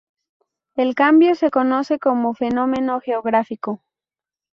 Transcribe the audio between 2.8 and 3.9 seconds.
geográfico.